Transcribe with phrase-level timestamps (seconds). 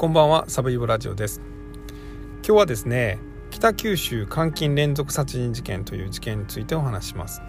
[0.00, 1.42] こんばんはサブイボラジオです。
[2.36, 3.18] 今日はですね
[3.50, 7.42] 北九州監禁連続殺人事件という事件についてお話します。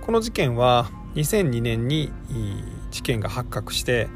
[0.00, 2.12] この事件は2002年に
[2.90, 4.08] 事件が発覚して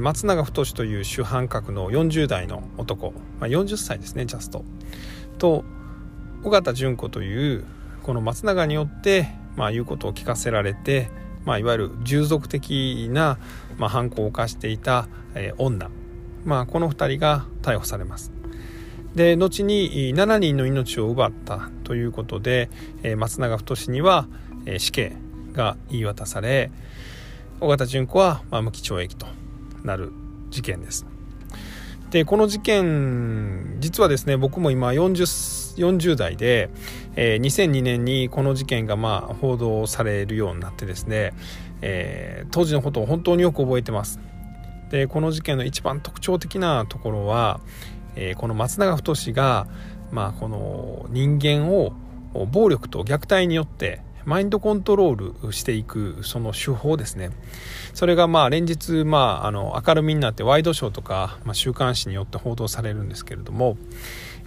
[0.00, 4.64] 松永太という主犯格の40代の男、まあ、40歳ですねジャスト。
[5.36, 5.66] と
[6.44, 7.66] 尾形純子という
[8.02, 11.10] この松永によって、まあ、言うことを聞かせられて、
[11.44, 13.36] まあ、いわゆる従属的な、
[13.76, 15.90] まあ、犯行を犯していた、えー、女。
[16.44, 18.32] まあ、この2人が逮捕されます。
[19.14, 22.68] で後に7人の命を奪ったということで、
[23.02, 24.26] え松永太には、
[24.66, 25.16] え死刑
[25.52, 26.72] が言い渡され
[27.60, 29.26] 尾形純子は、ま無期懲役と
[29.84, 30.12] なる
[30.50, 31.06] 事件です。
[32.10, 36.70] でこの事件実はですね僕も今 40, 40代で、
[37.16, 41.32] えー、2002年にこの事件がまあ報道されるようになってですね、
[41.82, 44.20] えー、当時のことを本当によく覚えてます。
[44.90, 47.60] でこの事件の一番特徴的なところは、
[48.16, 49.66] えー、この松永太が、
[50.12, 51.92] まあ、この人間を
[52.50, 57.30] 暴力と虐待によってマインドコントロールしていくその手法ですね。
[57.92, 63.76] それがまあ連日、まあ、あの明るみになってワイドショーとか、まあ、週刊誌によって報道されるんですけれども、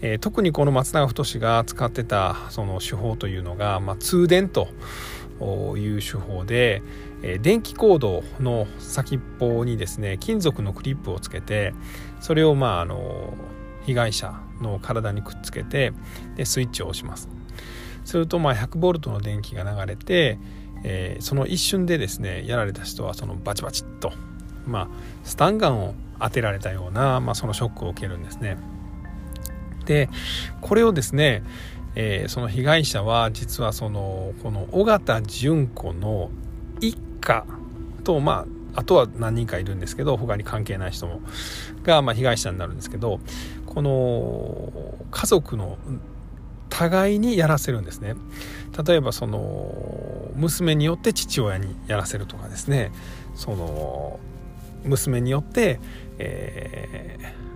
[0.02, 4.70] えー、特にこの松永太が使ってたその手法というのが、まあ、通電と
[5.78, 6.82] いう手法で、
[7.24, 11.74] え電気コードの先っぽにですね金属のクリップをつけて
[12.20, 13.34] それをまああの
[13.86, 15.94] 被害者の体にくっつけて
[16.36, 17.30] でスイッチを押します。
[18.06, 20.38] するとまあ100ボルトの電気が流れて、
[20.84, 24.14] えー、その一瞬でですねやられた人はそのバチバチっと、
[24.66, 24.88] まあ、
[25.24, 28.58] スタンガンを当てられたような、まあ、そのショックを受けるんですね。
[29.88, 30.10] で
[30.62, 31.42] これをですね、
[31.96, 36.30] えー、その被害者は実はそのこの尾形純子の
[36.82, 37.46] 一家
[38.04, 41.22] とまああとは何人かいるんですけど他に関係ない人も
[41.84, 43.20] が、ま、被害者になるんですけど
[43.66, 45.80] この家族の
[46.70, 48.16] 互いにやらせるんですね。
[48.86, 52.92] 例えばその娘によって父親にやらせるとかですね。
[53.34, 54.20] その
[54.84, 55.80] 娘によって、
[56.20, 57.47] えー、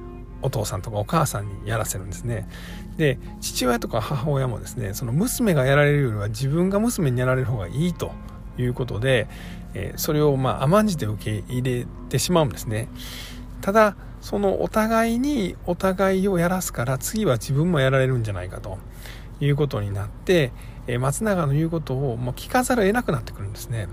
[0.42, 2.48] お父さんとかお母さんにやらせるんですね
[2.98, 8.12] で父親とか母親もですねその娘がやられるよりは自分が娘にやられる方がいいと
[8.58, 9.28] いうことで、
[9.74, 12.90] え、それをま甘んじて受け入れてしまうんですね。
[13.62, 18.78] ただそのお互いにお互いをやらすから次は自分もやられるんじゃないかと
[19.40, 20.52] いうことになって、
[20.88, 23.88] え、松永の言うことをもう聞かざるを得なくなってくるんですね。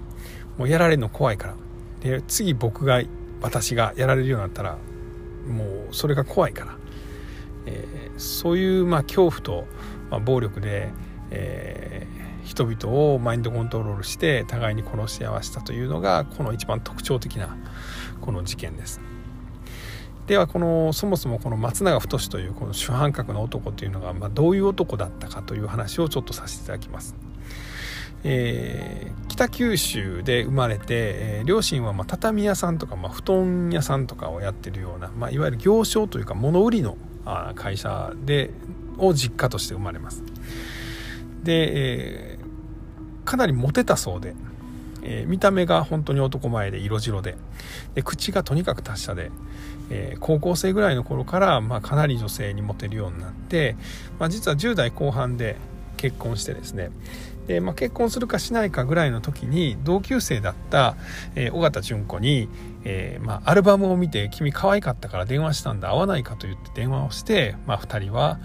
[0.58, 1.54] もうやられるの怖いから。
[2.00, 3.02] で次僕が
[3.40, 4.76] 私がやられるようになったら
[5.48, 6.76] もうそれが怖いから、
[7.66, 9.66] えー、そういうまあ恐怖と、
[10.10, 10.90] まあ、暴力で、
[11.30, 17.56] えー人々をマインドコントロールして互いに殺し合わせたというのがこの一番特徴的な
[18.22, 19.00] この事件です。
[20.26, 27.27] ではこのそもそもこの松永太というこの主犯格の男というのが、まあ、どういう男だったかという話をちょっとさせていただきます。
[28.24, 36.96] えー、北九州で生まれて、えー、両親はま畳屋さんとか、ま、布団屋さんとかをやってるような、まあ、いわゆる行商というか物売りの
[37.54, 38.50] 会社で
[38.98, 40.22] を実家として生まれます。
[41.44, 42.38] で、え
[43.24, 44.34] かなりモテたそうで、
[45.02, 47.36] え、見た目が本当に男前で色白で
[47.94, 49.30] で口がとにかく達者で、
[49.90, 53.76] えー、高校生ぐらいの頃から、まあ、かなり女性にモテるようになって、
[54.18, 55.56] まあ、実は10代後半で
[55.98, 56.90] 結婚してですね。
[57.46, 60.96] で、まあ、結婚するかしないかぐらいの時に同級生だった、
[61.34, 62.48] えー、尾形純子に、
[62.84, 65.90] えーまあ、アルバムを見て「君可愛かったから電話したんだ。
[65.90, 68.38] 会わないか」と言って電話をして、まあ、2人は、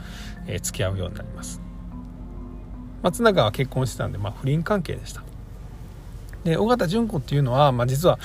[0.48, 1.62] えー、付き合うようになります。
[3.04, 5.24] 松永は結婚してたんで、まあ、不倫関係でした。
[6.44, 8.20] で尾形純子っていうのは、まあ、実は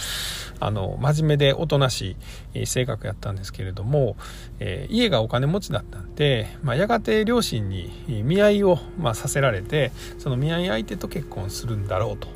[0.61, 2.17] あの真面目でおとなし
[2.55, 4.17] い性格やったんですけれども、
[4.59, 7.93] えー、家がお金持ちだったんで、まあ、やがて両親に
[8.25, 12.29] 見合いを、まあ、させられてその見合い相手と結婚するんだろうと、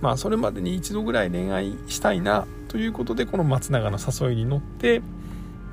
[0.00, 5.00] まあ、それまでに一度ぐらい恋愛したいなということでこの松永の誘いに乗って、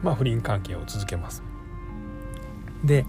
[0.01, 1.44] まあ、不倫関係を続けます。
[2.84, 3.06] で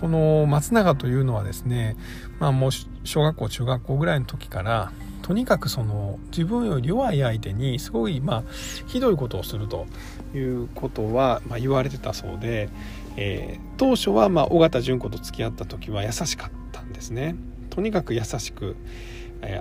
[0.00, 1.96] この松永というのはですね、
[2.38, 2.70] まあ、もう
[3.04, 8.42] 小学校中学校ぐらいの時からとにかくその自分より弱い相手にすごいまあ
[8.86, 9.86] ひどいことをすると
[10.34, 12.68] いうことはま言われてたそうで、
[13.16, 17.34] えー、当初はまあ尾形純子と付き合った時は優しかったんですね。
[17.70, 18.76] とにかく優しく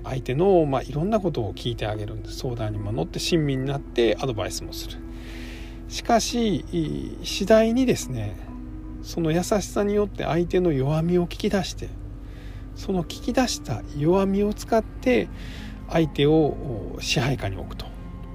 [0.03, 4.97] 相手の、まあ、いろんなことを聞いてあげるんです相談にも乗って親身になってアドバイスもする
[5.89, 6.63] しかし
[7.23, 8.37] 次第にですね
[9.06, 11.90] その優しさによって相手の弱みを聞き出して
[12.75, 15.30] その聞き出した弱みを使って
[15.90, 17.86] 相手を支配下に置くと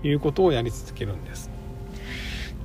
[0.04, 1.50] いうことをやり続けるんです。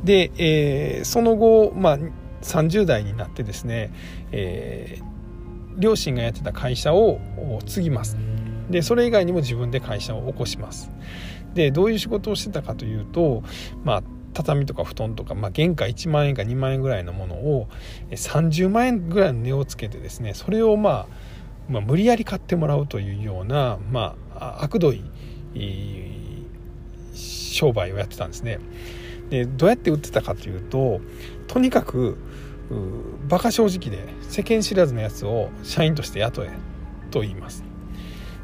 [0.04, 2.00] で、えー、その後、まあ、
[2.44, 3.92] 30代になってですね、
[4.32, 7.20] えー、両親がやってた会社を
[7.66, 8.16] 継ぎます
[8.70, 10.92] でそれ以外にも自分で会社を起こします
[11.56, 13.42] でどういう仕事をしてたかというと
[13.84, 14.04] まあ
[14.36, 17.68] 畳とか布団とか、まあ、原価1万円か2万円ぐらいのものを
[18.12, 21.08] 30万円ぐらいの値をつけてですねそれを、まあ、
[21.70, 25.04] まあ無理やり買ってもらうというような、まあ、悪どい
[27.14, 28.60] 商売をやってたんですね。
[29.30, 31.02] でどうやって売ってたかというと
[31.48, 32.18] とにかく
[33.28, 36.50] 馬鹿正直で世間知らずのやつを社員として雇え
[37.10, 37.64] と言います。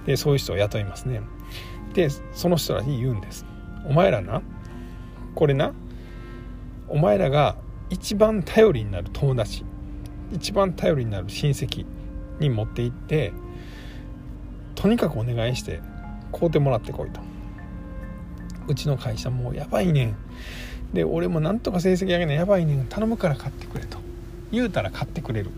[0.06, 1.22] でそういう人を雇いますね。
[1.94, 3.46] でその人らに言うんです。
[3.86, 4.42] お前らな
[5.36, 5.74] これな。
[6.88, 7.56] お前らが
[7.90, 9.64] 一番頼りになる友達。
[10.34, 11.86] 一番頼りになる親戚
[12.40, 13.34] に持って行って
[14.76, 15.82] とにかくお願いして
[16.32, 17.20] 買うてもらってこいと。
[18.68, 20.16] うちの会社もうやばいねん。
[20.94, 22.86] で俺もなんとか成績上げないやばいねん。
[22.86, 23.98] 頼むから買ってくれと。
[24.52, 25.52] 言うたら買ってくれる。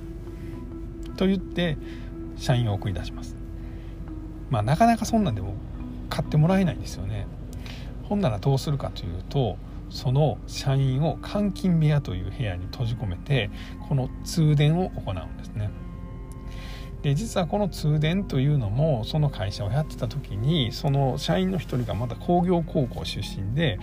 [1.18, 1.78] と言って
[2.38, 3.36] 社員を送り出します。
[4.50, 5.56] まあなかなかそんなんでも
[6.10, 7.28] 買ってもらえないんですよね。
[8.14, 9.58] ほんならどうするかというと
[9.90, 13.50] その社員を監禁部屋という部屋に閉じ込めて
[13.90, 15.72] この通電を行うんですね。
[17.02, 23.80] で実はこの通電というのもその会社をやってた時にその社員の一人がまた工業高校出身で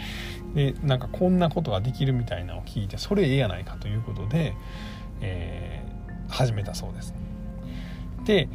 [0.55, 4.55] でなんかこんなことができるみたいなのを聞いてそれええやないかということで、
[5.23, 7.15] えー、始めたそうです。
[8.25, 8.49] で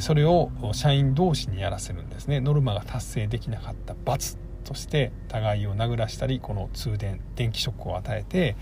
[0.00, 2.40] それを社員同士にやらせるんですね。
[2.40, 4.38] ノルマが達成できなかった罰。
[4.62, 8.56] として互いを殴らしたりこの通電電気ショックを与えて、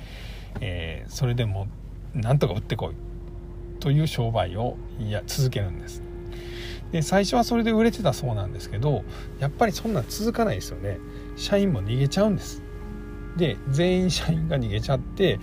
[0.61, 1.69] えー、それでも
[2.14, 2.94] なんとか売ってこい
[3.81, 6.02] という商売をいや続けるんです。
[6.93, 9.05] で最初はそれで売れてたそうなんですけど
[9.38, 10.99] やっぱりそんなん続かないですよね。
[11.37, 12.62] 社員も逃げちゃうんです。
[13.37, 15.38] で全員社員が逃げちゃって、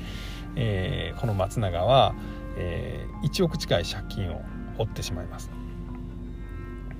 [0.55, 2.15] えー、この松永は、
[2.57, 4.41] えー、1億近い借金を
[4.77, 5.49] 負ってしまいます。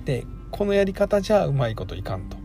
[0.04, 2.37] でこのやり方じゃうまいこといかんと。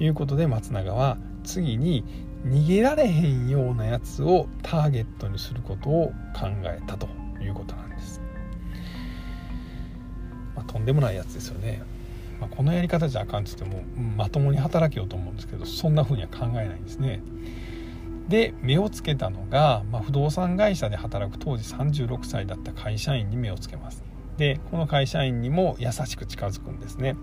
[0.00, 2.04] いうことで松永は次に
[2.44, 7.08] 逃げられへんようなやつをターゲットにすることを考えたと
[7.42, 8.20] いうことなんです。
[10.54, 11.82] まあ、とんでもないやつですよね。
[12.40, 13.82] まあ、このやり方じゃあかんっつっても
[14.16, 17.22] まともに働けようと思うんですけどそんな風には考えないんですね。
[18.28, 24.02] で目をつけたのが、まあ、不動産会社で働く当時36歳だった会社員に目をつけます。
[24.36, 27.16] でこの会社員にも優しく近づくんですね。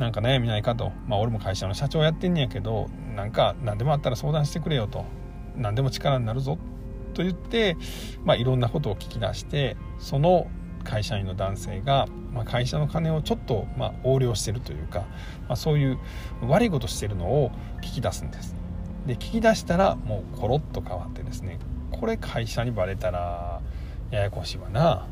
[0.00, 5.04] なんか悩みないかと、まあ、俺も会社の社長やってんねやけどなんか何でもあったら相談してくれよと。
[5.56, 6.56] 何でも力になるぞ。
[7.12, 7.76] と言って、
[8.24, 10.46] まあ、いろんなことを聞き出してその
[10.84, 15.98] 会社員の男性が、まあ、会社の金をちょっと、まあ、横領してるというか、まあ、そういう
[16.48, 17.50] 悪いことしてるのを
[17.82, 18.54] 聞き出すんです。
[19.06, 21.58] で聞き出したらもうコロッと変わってですね
[21.90, 23.60] これ会社にバレたら
[24.10, 25.08] ややこしいわな。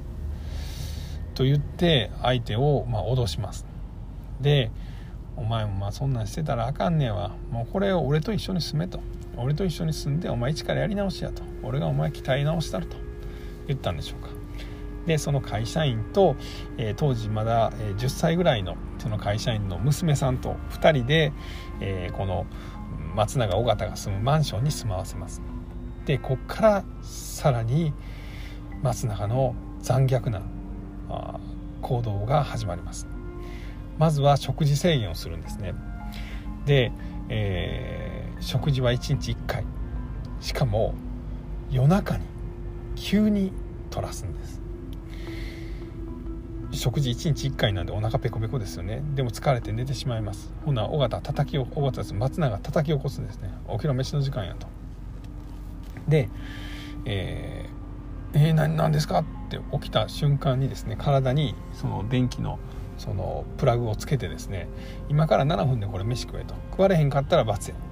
[1.35, 3.68] と言って相手をま脅します。
[4.40, 4.70] で
[5.37, 7.37] お前もまあそんなんしてたらあかんねやわ。
[7.50, 9.00] もうこれを俺と一緒に住めと。
[9.37, 11.43] 俺と一緒に住んでお前一からやり直しやと。
[11.62, 12.96] 俺がお前鍛え直したると。
[13.69, 14.31] 言ったんでしょうか。
[15.06, 16.37] でその会社員と、
[16.76, 21.33] えー、当時まだ10歳ぐらいのその会社員の娘さんと2人で、
[21.80, 22.47] えー、この
[23.14, 25.40] 松永尾形が住むマンションに住まわせます。
[26.04, 27.92] でこっからさらに
[28.83, 30.42] 松永の残虐な
[31.80, 33.17] 行動が始まります。
[33.99, 35.75] まずは食事制限をするんですね。
[36.67, 36.93] で、
[37.28, 39.64] えー、食事は1日1回。
[40.40, 40.95] しかも
[41.71, 42.25] 夜中に
[42.95, 43.52] 急に
[43.90, 44.62] 取らすんです。
[46.71, 49.02] 食事1日1回なんでお腹ペコペコですよね。
[49.14, 50.52] でも疲れて寝てしまいます。
[50.64, 52.14] ほな尾形叩きを尾形です。
[52.14, 53.50] 松永叩き起こすんですね。
[53.73, 54.67] 起きろ飯の時間やと。
[56.07, 56.28] で
[57.05, 59.21] えー、えー、何ですか？
[59.21, 62.59] って起きた瞬間にですね体にその電気の
[62.99, 64.69] そのプラグをつけてですね
[65.09, 66.55] 今から7分でこれ飯食えと。
[66.71, 67.85] 食われへんかったら罰やって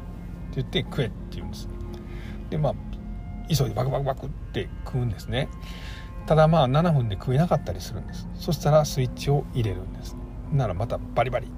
[0.57, 1.69] 言って食えって言うんです。
[2.51, 2.75] でまあ
[3.49, 5.49] 急いでバクバクバクって食うんですね。
[6.27, 8.29] ただまあ7分で食えなかったりするんです。
[8.35, 10.17] そしたらスイッチを入れるんです。
[10.53, 11.49] ならまたバリバリ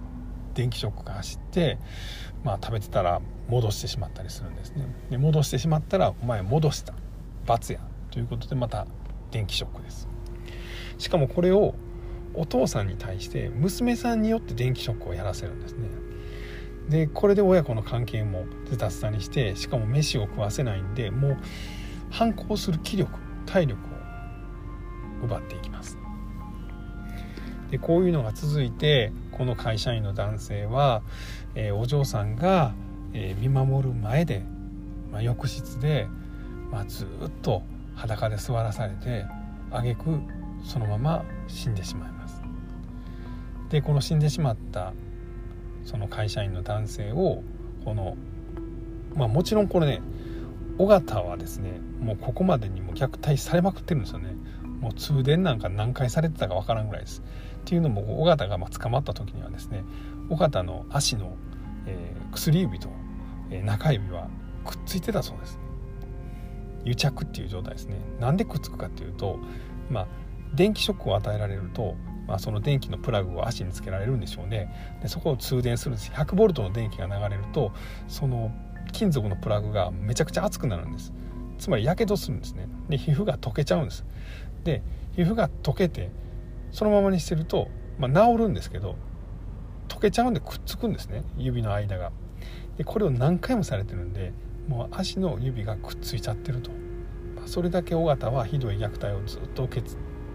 [0.54, 1.78] 電気ショックが走って
[2.44, 4.94] まあ食べてたら戻してしまったりするんですね。
[5.10, 6.94] で戻してしまったらお前戻した。
[7.46, 8.86] 罰やということでまた
[9.30, 10.08] 電気ショックです。
[10.98, 11.74] しかもこれを
[12.38, 15.88] お父さんに対して娘さんによって電気ショックをやらせるんですね。
[16.88, 21.38] でこれで親子の関係もズタズタにしてしかも飯を食わせないんでもう
[22.10, 23.12] 反抗する気力
[23.44, 23.78] 体力
[25.22, 25.98] を奪っていきます。
[27.70, 31.02] でこういうのが続いてこの会社員の男性は、
[31.54, 32.74] えー、お嬢さんが、
[33.12, 34.42] えー、見守る前で、
[35.12, 36.08] まあ、浴室で
[36.70, 37.62] まあ、ずっと
[37.94, 39.26] 裸で座らされて
[39.70, 40.20] 挙句
[40.64, 42.17] そのまま死んでしまいます。
[43.70, 44.92] でこの死んでしまった
[45.84, 47.42] その会社員の男性を
[47.84, 48.16] この
[49.14, 50.02] まあもちろんこれね
[50.78, 54.36] 尾形はですねもうここまでにも虐待されまくってるんですよね。
[54.80, 57.22] もう通電なんか何回されてたかわからんぐらいです。
[57.60, 59.82] っていうのも尾形がま捕まった時にはですね
[60.30, 61.36] 尾形の足の、
[61.86, 62.88] えー、薬指と、
[63.50, 64.28] えー、中指は
[64.64, 65.58] くっついてたそうです。
[66.84, 67.96] 癒着っていう状態ですね。
[68.20, 69.38] なんでくっつくかっていうと
[69.90, 70.06] まあ
[70.54, 71.96] 電気ショックを与えられると、
[72.28, 74.70] まあ、その電気のプラグを足につけられるんでしょうね。
[75.02, 76.12] でそこを通電するんです。
[76.12, 77.72] 100ボルトの電気が流れると
[78.06, 78.52] その
[78.92, 81.12] 金属のプラグがめちゃくちゃ熱くなるんです。
[81.58, 82.68] つまりやけどするんですね。
[82.90, 84.04] で皮膚が溶けちゃうんです。
[84.62, 84.82] で
[85.16, 86.10] 皮膚が溶けて
[86.70, 87.68] そのままにしてると、
[87.98, 88.96] まあ、治るんですけど
[89.88, 91.24] 溶けちゃうんでくっつくんですね。
[91.38, 92.12] 指の間が。
[92.76, 94.32] でこれを何回もされてるんで
[94.68, 96.70] もう足の指がくっついちゃってると、
[97.34, 99.88] まあ、それだけ尾形はひどい虐待をずっと受け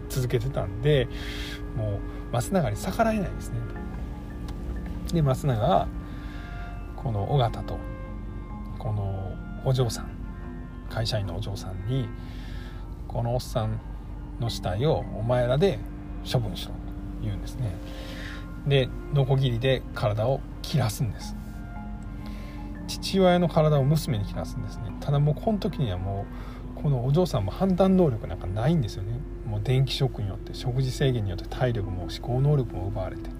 [0.08, 1.08] 続けてたんで
[2.34, 3.60] 松永に逆らえないですね。
[5.12, 5.86] で松永は
[6.96, 7.78] この尾形と
[8.76, 9.32] この
[9.64, 10.08] お嬢さん
[10.90, 12.08] 会社員のお嬢さんに
[13.06, 13.78] このおっさん
[14.40, 15.78] の死体をお前らで
[16.30, 16.78] 処分しろと
[17.22, 17.70] 言うんですね。
[18.66, 21.36] でノコギリで体を切らすんです。
[22.88, 24.90] 父親の体を娘に切らすんですね。
[24.98, 26.26] ただもうこの時にはも
[26.76, 29.20] うこのお嬢さんも判断能力なんかないんですよね。
[29.46, 33.30] もう電気ショックによって食事制限によって体力も思考能力も奪われて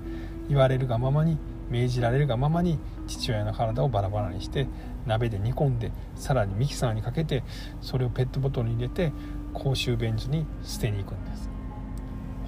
[0.48, 1.38] 言われるがままに
[1.70, 4.66] 命じられるがままに父親の体をバラバラにして
[5.06, 7.42] 鍋で煮込んでさらにミキサーにかけて
[7.80, 9.12] それをペットボトルに入れて
[9.52, 11.50] 公衆便所に捨てに行くんです。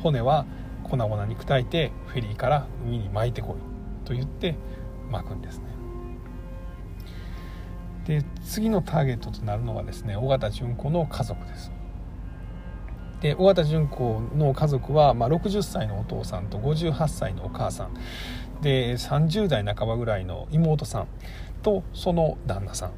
[0.03, 0.47] 骨は
[0.85, 4.55] 粉々に砕いてフェリーから海に巻いてこいと言って
[5.11, 5.65] 巻くんですね。
[8.07, 11.73] で次のターゲットとなるのはですね尾形純子の家族です。
[13.21, 17.95] で尾形純子の家族は、まあ、60歳のお父さんと58歳のお母さん。
[18.63, 21.07] で30代半ばぐらいの妹さん
[21.63, 22.93] とその旦那さん。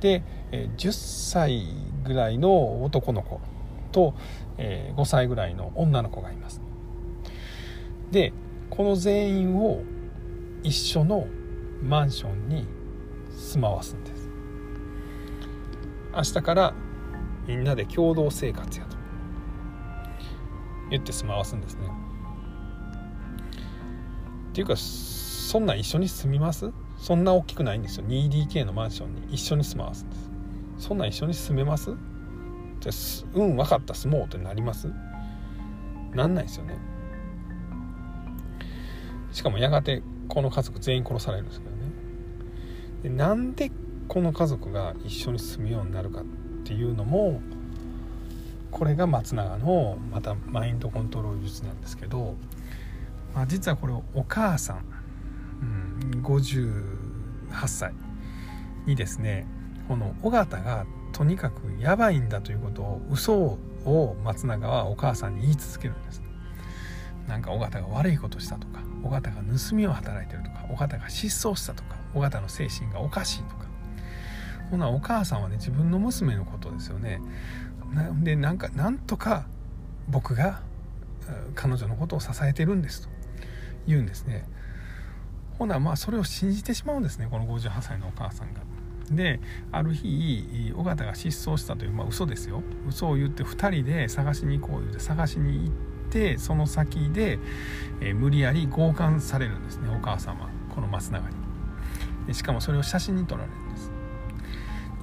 [0.00, 0.92] で10
[1.40, 1.64] 歳
[2.04, 3.40] ぐらいの男の子
[3.92, 4.14] と
[4.58, 6.60] 5歳ぐらいの女の子がいます。
[8.10, 8.32] で
[8.70, 9.82] この全員を
[10.62, 11.26] 一緒の
[11.82, 12.66] マンションに
[13.30, 14.28] 住まわすんです。
[16.14, 16.74] 明日から
[17.46, 18.91] みんなで共同生活やと。
[20.92, 21.86] 言って住まわすんですね。
[24.50, 26.70] っていうかそんな一緒に住みます？
[26.98, 28.06] そんな大きくないんですよ。
[28.06, 30.30] 2DK のマンションに一緒に住まわすんです。
[30.78, 31.96] そんな一緒に住めます？
[32.80, 32.92] じゃ
[33.34, 34.92] うん分かった住もうってなります？
[36.12, 36.76] なんないですよね。
[39.32, 41.82] しかもやがてこの家族全員殺されるんですけどね。
[43.02, 43.70] でなんで
[44.08, 46.24] この家族が一緒に住むようになるかっ
[46.64, 47.40] ていうのも
[48.72, 52.34] これが松永のまたマインドコントロール術なんですけど、
[53.34, 54.84] まあ、実はこれお母さん、
[56.14, 57.92] うん、58歳
[58.86, 59.46] にですね
[59.86, 66.22] この尾形がとにかくやばいんだということを嘘を松永はお母さんに言い続けるんです。
[67.28, 73.62] なんか尾形が悪いことしたとか尾形が盗みを働いてるとか尾形が失踪したとか尾形の精神がおかしいとか。
[74.70, 77.20] ほなお母さんはね自分の娘のことですよね。
[77.92, 79.46] なでなんかなんとか
[80.08, 80.62] 僕が
[81.54, 83.08] 彼女のことを支えてるんですと
[83.86, 84.44] 言うんですね。
[85.58, 88.60] ほなまあそれを信じてしまうんですねこの58歳のお母さんが。
[89.10, 89.40] で
[89.72, 92.62] ある日尾形が失踪したという、まあ、嘘ですよ。
[92.88, 95.74] 嘘を言って2人で探しに行こう言うて探しに行っ
[96.10, 97.38] てその先で、
[98.00, 100.48] えー、無理やり強姦されるんですねお母さんは。
[100.74, 101.36] この松永に。
[102.26, 103.52] でしかもそれを写真に撮られる。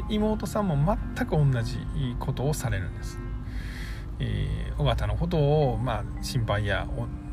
[0.09, 1.79] 妹さんも全く同じ
[2.19, 3.19] ことをされるんです、
[4.19, 6.87] えー、尾形のことを、まあ、心配や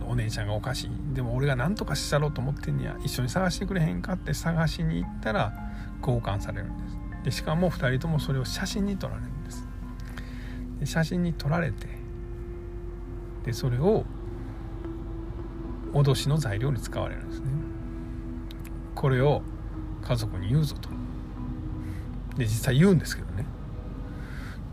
[0.07, 0.91] お姉ちゃんがおかしい。
[1.15, 2.97] でも俺が何とかしたろうと思ってんや。
[3.03, 5.53] 一緒に探してくれへんかって探しに行ったら
[6.01, 7.07] 交換されるんです。
[7.27, 9.67] でしかも2人ともそれを写真に撮られるんです
[10.79, 11.89] で写真に撮られて
[13.45, 14.05] でそれを
[15.93, 17.47] 脅しの材料に使われるんですね。
[18.95, 19.43] これを
[20.03, 20.89] 家族に言うぞと。
[22.37, 23.45] で実際言うんですけどね。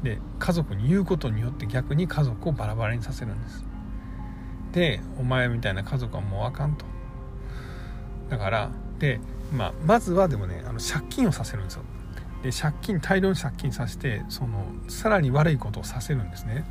[0.03, 3.63] で家族に言うことによって逆に家族をバラバラにさせるんです。
[4.73, 6.85] でお前みたいな家族はもうあかんと。
[8.29, 9.19] だからで
[9.53, 11.83] まあ、まずはでもねあの借金をさせるんですよ。
[12.41, 16.65] で借金大量に借金させてそのさらに悪いことをさせるんですね。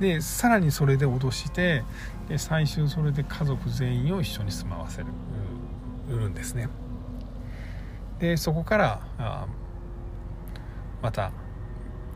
[0.00, 1.82] でさらにそれで脅して
[2.28, 5.06] で最終それで家族全員を一緒に住まわせる。
[6.08, 6.68] 売るんですね。
[8.18, 9.46] でそこからあ
[11.04, 11.32] また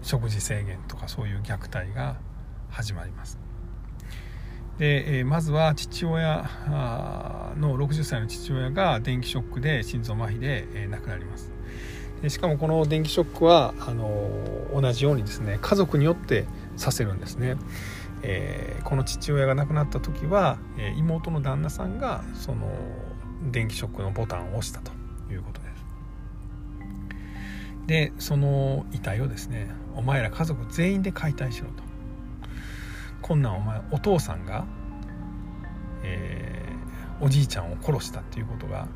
[0.01, 2.17] 食事制限とかそういう虐待が
[2.71, 3.39] 始まります。
[4.79, 6.49] で、えまずは父親
[7.59, 11.53] の60歳の父親が電気ショックで心臓麻痺で、え亡くなります。
[12.23, 14.11] でしかもこの電気ショックはあの
[14.73, 17.57] 同じようにですね家族によってさせるんですね、
[18.23, 22.71] えー、この父親が亡くなった時は、え妹の旦那さんがその
[23.53, 24.93] 電気ショックのボタンを押したと
[25.31, 25.68] いうことです。
[27.89, 31.83] でその遺体をですねお前ら家族全員で解体しろと。
[33.23, 34.65] こんなんお前お父さんが、
[36.05, 38.87] えー、おじいちゃんを殺したっていうことが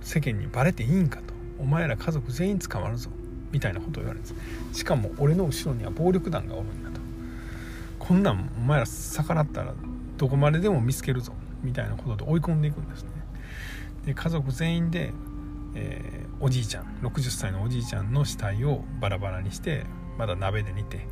[0.00, 1.34] 世間にバレていいんかと。
[1.58, 3.10] お前ら家族全員捕まるぞ。
[3.50, 4.28] みたいなことを言われるんで
[4.72, 7.00] すしかも俺の後ろには暴力団がおるんだと。
[7.98, 9.72] こんなんお前ら逆らったら
[10.18, 11.32] どこまででも見つけるぞ。
[11.62, 13.08] みたいなことで追い込んでいくんですね。
[14.04, 15.12] で家族全員で、
[15.78, 19.86] えー、おじいちゃん60歳のおじいちゃんの死体をバラバラにして
[20.18, 21.06] まだ鍋で煮て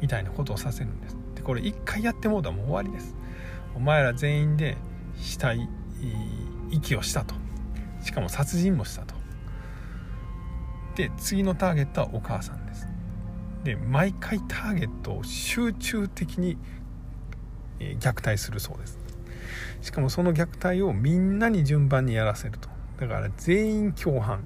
[0.00, 1.16] みたいなことをさせるんです。
[1.36, 3.14] でこれ一回やってもうたらもう終わりです。
[3.76, 4.76] お前ら全員で
[5.16, 5.68] 死体
[6.70, 7.34] 遺棄をしたと。
[8.02, 9.14] しかも殺人もしたと。
[10.96, 12.88] で次のターゲットはお母さんです。
[13.62, 16.56] で毎回ターゲットを集中的に
[17.78, 18.98] 虐待するそうです。
[19.82, 22.79] しかもその虐待をみんなに順番にやらせると。
[23.00, 24.44] だから全員共犯。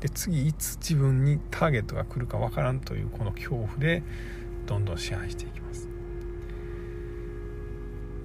[0.00, 4.02] で次いつ自分にターゲットが来るかわからんというこの恐怖で
[4.66, 5.88] どんどん支配していきます。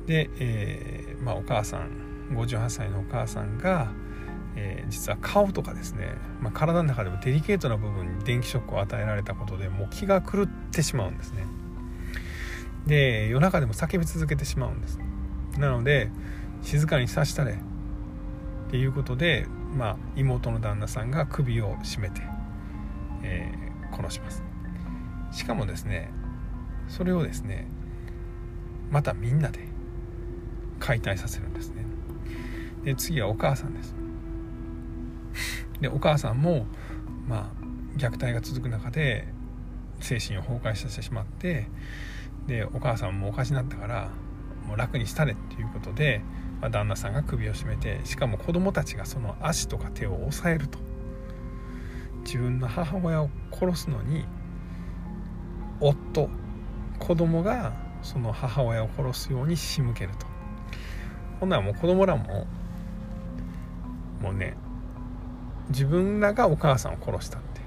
[0.07, 1.91] で、えー、まあ、お母さん
[2.31, 3.91] 58歳のお母さんが、
[4.55, 11.43] えー、実は顔とかですね、まあ、体の中でもデリケートな部分に電気ショックを与えられたことでもう気が狂ってしまうんですね。
[12.88, 15.00] で夜中でも叫び続けてしまうんです。
[15.59, 16.09] なので
[16.63, 17.59] 静かにさしたれ。
[18.67, 22.21] っていうことで、まあ、妹の旦那さんが首を絞めて、
[23.23, 24.43] えー、殺します。
[25.32, 26.12] しかもですね
[26.88, 27.67] それをですね
[28.89, 29.67] またみんなで
[30.80, 31.86] 解体させるんですね。
[32.84, 33.95] で次はお母さんです。
[35.82, 36.65] でお母さんも
[37.27, 39.27] まあ虐待が続く中で
[39.99, 41.67] 精神を崩壊させてしまって
[42.47, 44.10] でお母さんもおかしになったから
[44.65, 46.21] もう楽にしたれっていうことで、
[46.62, 50.80] まあ、旦那さんが首を絞めてしかも子供たちがその足とか手を押さえると。
[52.24, 54.26] 自分の母親を殺すのに
[55.80, 56.30] 夫
[57.00, 60.28] 子供がその母親を殺すように仕向けると。
[61.39, 62.46] ほんならもう子供らも
[64.22, 64.56] もうね
[65.70, 67.62] 自分らがお母さんを殺したって。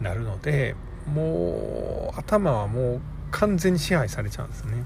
[0.00, 0.74] なるので
[1.06, 4.82] もう頭はもう完全に支配されちゃうんですね。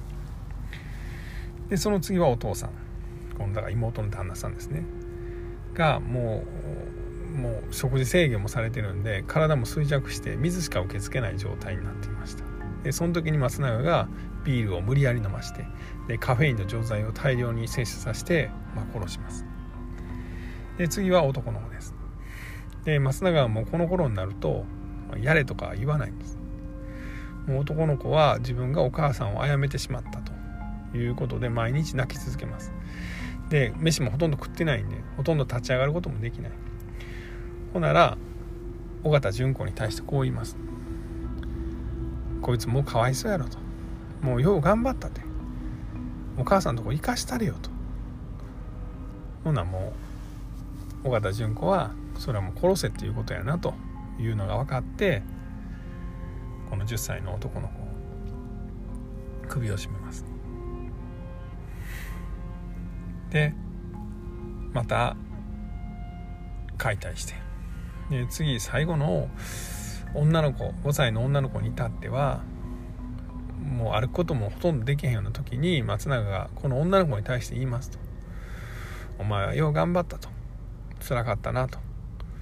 [1.70, 2.70] でその次はお父さん。
[3.38, 4.84] 今度は妹の旦那さんですね。
[5.72, 6.44] がも
[7.34, 12.44] うもう食事制限もされてるんで体も衰弱して水しか受け付けない状態になっていました。
[12.82, 14.08] でその時に松永が
[14.44, 15.64] ビールを無理やり飲まして
[16.08, 19.46] でカフェインの錠剤を大量に摂取させて、まあ、殺します。
[20.76, 21.94] で次は男の子です。
[22.84, 24.64] で松永はもうこの頃になると
[25.20, 26.38] やれとか言わないんです。
[27.46, 30.19] もう男の子は自分がお母さんを殺めてしまった。
[30.94, 32.72] いうことで毎日泣き続けます。
[33.48, 36.52] で飯もほとんど食ってないんでほとんど立ち上がることもできない。
[37.72, 38.16] ほなら
[39.02, 40.56] 尾形純子に対してこう言います。
[42.42, 43.58] こいつもうかわいそうやろと。
[44.22, 45.20] もうよう頑張ったって。
[46.38, 47.70] お母さんのとこ生かしたれよと。
[49.44, 49.92] ほなも
[51.04, 53.74] う尾形純子はそれはもう殺せっていうことやなと。
[54.22, 55.22] いうのが分かって
[56.68, 57.74] この10歳の男の子
[59.48, 59.99] 首を絞め
[63.30, 63.54] で
[64.72, 65.16] また
[66.76, 67.34] 解体して。
[68.10, 69.28] で次最後の
[70.14, 72.42] 女の子5歳の女の子に至っては
[73.60, 77.98] もう歩くこともほとんどできへんような時に松永がこの女の子に対して言いますと
[79.18, 80.28] 「お前はよう頑張った」と
[81.06, 81.78] 「辛かったな」と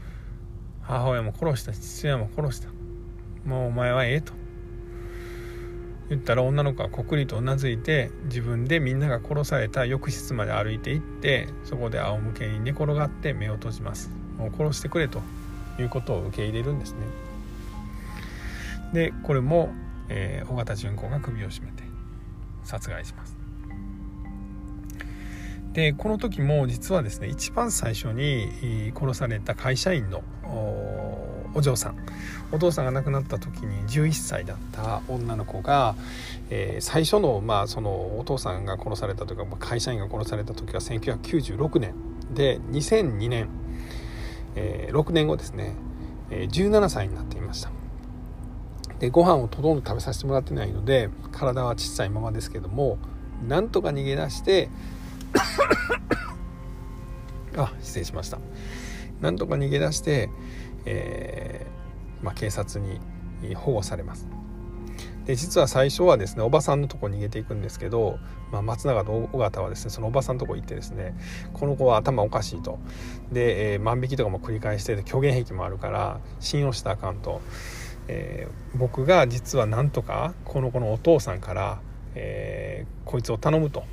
[0.80, 2.68] 「母親も殺した父親も殺した。
[3.44, 4.37] もうお前はええ」と。
[6.10, 14.10] 言ったら女の子はこくりとうなずいて自分でみんなが殺された浴室まで歩いていってそこで仰向けに寝転がって目を閉じます。
[14.38, 15.20] もう殺してくれと
[15.78, 16.98] いうことを受け入れるんですね。
[18.92, 19.70] でこれも、
[20.08, 21.82] えー、尾形純子が首を絞めて
[22.64, 23.36] 殺害します。
[25.72, 30.22] でこの時も実はですね一番最初に殺された会社員の
[31.54, 31.96] お嬢さん。
[32.50, 35.94] お父さんが亡くなった時に11歳だった女の子が、
[36.50, 41.94] えー、最初の,、まあそのお父さんが殺されたというか会社員が殺された時は1996年
[42.32, 43.48] で2002年、
[44.56, 45.74] えー、6年後ですね、
[46.30, 47.70] えー、17歳になっていました。
[48.98, 52.98] でご飯をほとんど食べさせてもらってないので体は小さいままですけども
[53.46, 54.68] なんとか逃げ出して
[57.56, 58.38] あ失礼しました。
[59.20, 60.30] なんとか逃げ出して、
[60.88, 63.00] えー、まあ、警察に
[63.54, 64.26] 保護されます。
[65.26, 68.18] で実は最初はですねおばさんのとこ逃げていくんですけど、
[68.50, 71.14] まあ、松永と尾形はですねそのおばさんのとこ行ってですね
[71.52, 72.78] この子は頭おかしいと。
[73.30, 77.42] で、えー、万引きとかも繰り返してて虚言癖もあるから信用したらあかんと、
[78.08, 81.80] えー、僕が実はなんとかこの子のお父さんから、
[82.14, 83.84] えー、こいつを頼むと、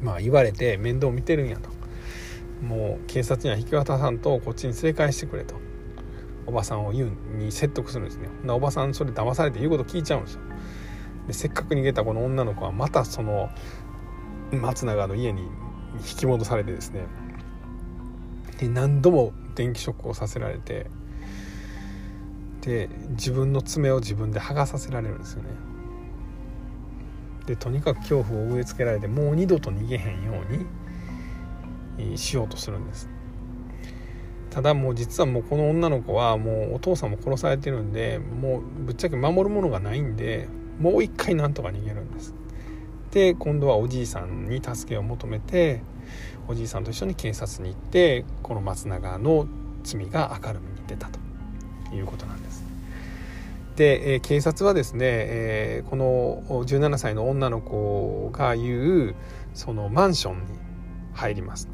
[0.00, 1.79] まあ、言われて面倒見てるんやと。
[2.62, 5.54] もう警察には引き渡さんとこっちに連れ返してくれと。
[6.46, 8.28] おばさんを言うに説得するんですね。
[8.44, 10.40] なおばさんそれ騙されて言うこと聞いちゃうんですよ。
[11.28, 13.50] でせっかく逃げたこの女の子はまたその
[14.52, 17.06] 松永の家に引き戻されてですね。
[18.58, 20.90] で何度も電気ショックをさせられて
[22.62, 25.50] で自分の爪を自分で剥がさせられるんですよね。
[27.46, 30.66] でとにかく恐怖を植え付けられてもう二度と逃げへんように
[32.16, 33.08] しようとするんです。
[34.50, 40.48] ただもう実はもうこの女の子はもうお父さんも殺されてるんでもうぶっちゃけ守るものがないんで
[40.80, 42.34] もう一回なんとか逃げるんです。
[43.12, 45.82] で今度はおじいさんに助けを求めて
[46.48, 49.46] おじいさんと一緒に警察に行ってこの松永の
[49.82, 51.18] 罪が明るみに出たと
[51.94, 52.64] いうことなんです。
[53.76, 59.14] で、え、警察はですね、え、この17歳の女の子が言う
[59.54, 60.42] そのマンションに
[61.14, 61.68] 入ります。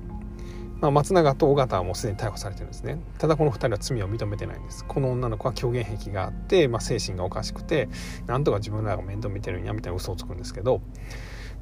[0.81, 3.01] まあ、松永と尾形はもうすでに逮捕されてるんですね。
[3.19, 4.85] ただこの2人は罪を認めてないんです。
[4.85, 7.89] この女の子は虚言癖があって、まあ、精神がおかしくて
[8.27, 10.83] なんとか自分らが面倒見てるんやみたいな嘘をつくんですけど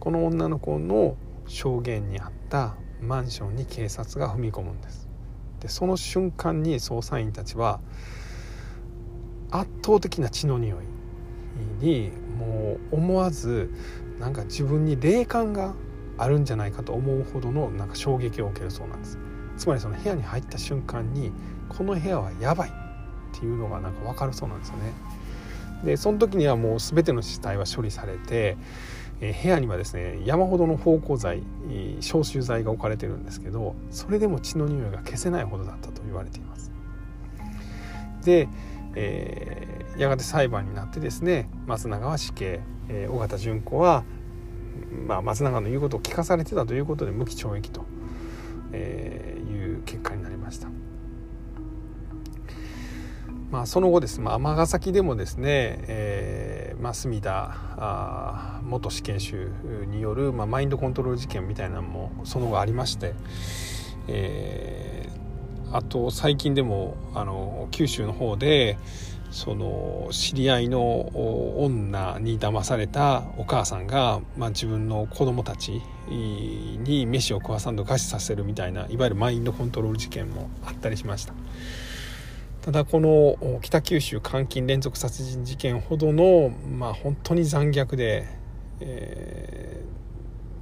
[0.01, 5.09] この女の子の証言にあったマンションに警察が踏み込むんです。
[5.61, 7.81] でその瞬間に捜査員たちは
[9.51, 13.71] 圧倒的な血の匂いにもう思わず
[14.19, 15.75] なんか自分に霊感が
[16.19, 19.19] あるんじゃないかと思うほどのなんか衝撃を受けるそうなんです。
[19.57, 21.33] つまりその部屋に入った瞬間に
[21.69, 22.73] この部屋はやばいっ
[23.33, 24.93] ていうのがなんか分かるそうなんですよね。
[25.85, 28.57] でその時にはもう全ての死体は処理されて、
[29.21, 31.43] えー、部屋にはですね山ほどの芳香剤
[32.01, 36.71] 消臭剤が置かれてるんですけどそれでも血の匂いが消せないほどだったと言われています。
[38.25, 38.49] で、
[38.95, 44.05] えー、やがて裁判になってですね松永は死刑、えー、尾形純子は
[45.07, 47.85] まあ、松永の言うことを聞かされてたということで無期懲役と、
[48.73, 50.69] えー、いう結果になりました。
[53.51, 59.49] まあ、その後です、まあ、尼崎でもですね、えーまあ、隅田あ元死刑囚
[59.87, 63.15] による、まあ、マインドコントロール事件みたいなのもその後ありまして、
[64.09, 68.77] えー、あと最近でもあの九州の方で、
[69.35, 71.11] その知り合いの
[71.61, 81.35] 女に騙されたお母さんが、まあ、自分の子供たちに飯を食わさんと餓死させるみたいないわゆるマインドコントロール事件もあったりしました
[82.63, 88.29] ただこの北九州監禁連続殺人事件ほどの、まあ、本当に残虐で、
[88.79, 89.83] え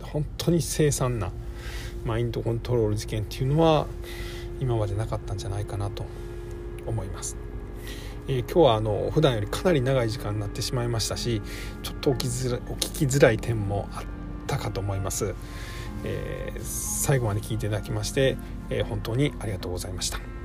[0.00, 1.30] ー、本当に凄惨な
[2.06, 3.86] マインドコントロール事件っていうのは
[4.60, 6.06] 今までなかったんじゃないかなと
[6.86, 7.51] 思います。
[8.28, 11.42] えー、今日はあの普段よりかなり長い時間になってしまいましたし
[11.82, 14.02] ちょっとおきづらお聞きづらい点もあっ
[14.46, 15.34] たかと思います、
[16.04, 18.36] えー、最後まで聞いていただきまして、
[18.70, 20.41] えー、本当にありがとうございました。